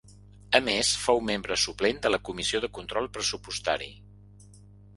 A 0.59 0.61
més, 0.67 0.93
fou 1.01 1.21
membre 1.27 1.57
suplent 1.65 2.01
de 2.07 2.11
la 2.13 2.21
comissió 2.31 2.63
de 2.65 2.71
control 2.81 3.11
pressupostari. 3.19 3.93